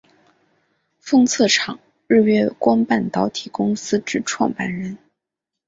[0.99, 4.97] 封测厂日月光半导体公司之创办人。